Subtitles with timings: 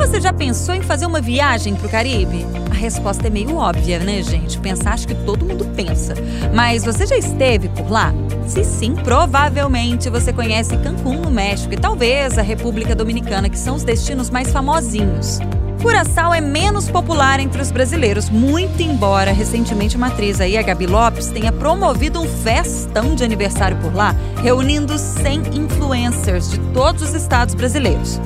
[0.00, 2.46] Você já pensou em fazer uma viagem para o Caribe?
[2.70, 4.58] A resposta é meio óbvia, né, gente?
[4.58, 6.14] Pensar acho que todo mundo pensa.
[6.54, 8.10] Mas você já esteve por lá?
[8.46, 13.76] Se sim, provavelmente você conhece Cancún, no México, e talvez a República Dominicana, que são
[13.76, 15.38] os destinos mais famosinhos.
[15.82, 20.86] Curaçao é menos popular entre os brasileiros, muito embora recentemente a matriz aí, a Gabi
[20.86, 27.14] Lopes, tenha promovido um festão de aniversário por lá, reunindo 100 influencers de todos os
[27.14, 28.18] estados brasileiros.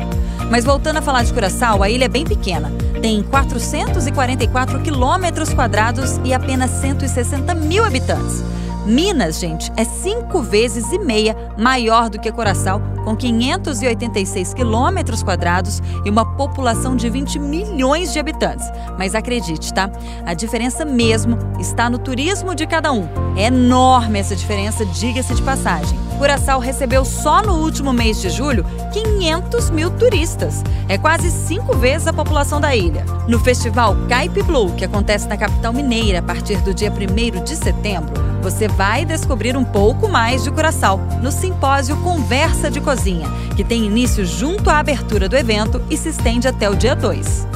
[0.50, 2.70] Mas voltando a falar de Curaçao, a ilha é bem pequena.
[3.00, 8.42] Tem 444 quilômetros quadrados e apenas 160 mil habitantes.
[8.84, 15.82] Minas, gente, é cinco vezes e meia maior do que Coraçal, com 586 quilômetros quadrados
[16.04, 18.70] e uma população de 20 milhões de habitantes.
[18.98, 19.90] Mas acredite, tá?
[20.26, 23.08] A diferença mesmo está no turismo de cada um.
[23.36, 25.98] É enorme essa diferença, diga-se de passagem.
[26.18, 30.62] Curaçao recebeu só no último mês de julho 500 mil turistas.
[30.88, 33.04] É quase cinco vezes a população da ilha.
[33.26, 37.56] No festival Caipe Blue, que acontece na capital mineira a partir do dia 1 de
[37.56, 43.64] setembro, você vai descobrir um pouco mais de Curaçao no simpósio Conversa de Cozinha, que
[43.64, 47.48] tem início junto à abertura do evento e se estende até o dia 2.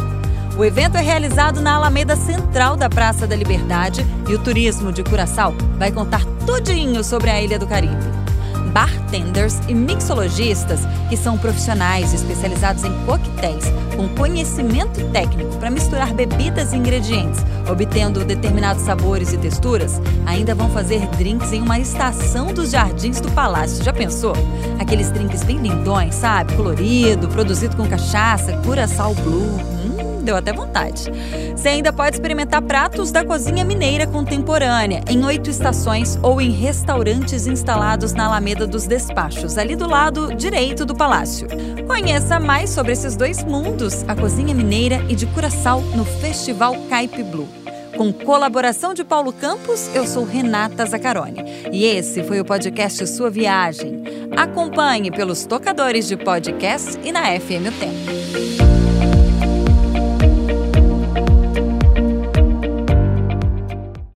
[0.57, 5.05] O evento é realizado na Alameda Central da Praça da Liberdade e o turismo de
[5.05, 8.28] Curaçao vai contar tudinho sobre a Ilha do Caribe
[8.69, 13.65] bartenders e mixologistas, que são profissionais especializados em coquetéis
[13.97, 20.71] com conhecimento técnico para misturar bebidas e ingredientes, obtendo determinados sabores e texturas, ainda vão
[20.71, 23.83] fazer drinks em uma estação dos jardins do palácio.
[23.83, 24.35] Já pensou?
[24.79, 26.55] Aqueles drinks bem lindões, sabe?
[26.55, 29.59] Colorido, produzido com cachaça, curaçao blue.
[29.85, 29.98] Hum
[30.29, 31.11] deu até vontade.
[31.57, 37.47] Você ainda pode experimentar pratos da cozinha mineira contemporânea em oito estações ou em restaurantes
[37.47, 41.49] instalados na Alameda dos Despachos, ali do lado direito do palácio.
[41.87, 47.23] Conheça mais sobre esses dois mundos, a cozinha mineira e de Curaçao, no Festival Caipe
[47.23, 47.49] Blue.
[47.97, 51.43] Com colaboração de Paulo Campos, eu sou Renata Zacarone.
[51.73, 54.03] E esse foi o podcast Sua Viagem.
[54.37, 58.78] Acompanhe pelos tocadores de podcast e na FM O Tempo.